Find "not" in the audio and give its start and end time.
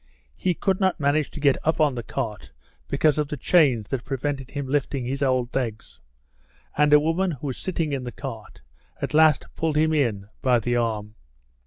0.79-0.99